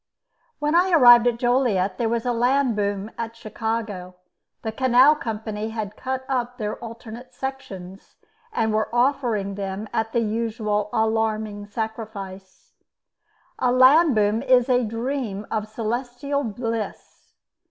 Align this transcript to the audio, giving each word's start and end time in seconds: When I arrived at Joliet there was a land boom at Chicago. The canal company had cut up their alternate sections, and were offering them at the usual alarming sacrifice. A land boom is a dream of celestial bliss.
When 0.57 0.73
I 0.73 0.89
arrived 0.89 1.27
at 1.27 1.37
Joliet 1.37 1.99
there 1.99 2.09
was 2.09 2.25
a 2.25 2.33
land 2.33 2.75
boom 2.75 3.11
at 3.19 3.35
Chicago. 3.35 4.15
The 4.63 4.71
canal 4.71 5.15
company 5.15 5.69
had 5.69 5.95
cut 5.95 6.25
up 6.27 6.57
their 6.57 6.77
alternate 6.77 7.35
sections, 7.35 8.15
and 8.51 8.73
were 8.73 8.89
offering 8.91 9.53
them 9.53 9.87
at 9.93 10.11
the 10.11 10.21
usual 10.21 10.89
alarming 10.91 11.67
sacrifice. 11.67 12.73
A 13.59 13.71
land 13.71 14.15
boom 14.15 14.41
is 14.41 14.69
a 14.69 14.83
dream 14.83 15.45
of 15.51 15.67
celestial 15.67 16.43
bliss. 16.45 17.33